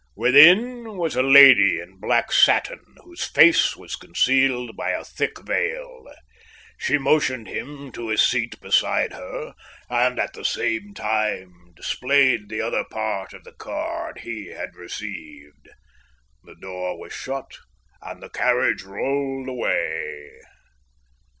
[0.15, 6.05] Within was a lady in black satin, whose face was concealed by a thick veil.
[6.75, 9.53] She motioned him to a seat beside her,
[9.91, 15.69] and at the same time displayed the other part of the card he had received.
[16.43, 17.51] The door was shut,
[18.01, 20.31] and the carriage rolled away.